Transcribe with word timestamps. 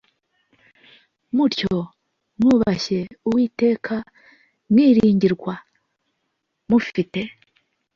mutyo 1.35 1.75
mwubashye 2.39 2.99
uwiteka 3.27 3.95
mwiringirwa 4.71 5.53
mufite 6.69 7.19